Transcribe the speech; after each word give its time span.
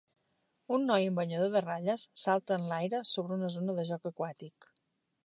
Un 0.77 0.87
noi 0.91 1.03
amb 1.09 1.19
banyador 1.19 1.51
de 1.55 1.61
ratlles 1.65 2.05
salta 2.21 2.57
en 2.57 2.65
l'aire 2.73 3.03
sobre 3.13 3.39
una 3.41 3.53
zona 3.59 3.77
de 3.81 3.87
joc 3.91 4.09
aquàtic. 4.13 4.71